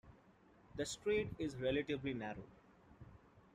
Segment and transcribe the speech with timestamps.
[0.77, 2.47] The strait is relatively narrow.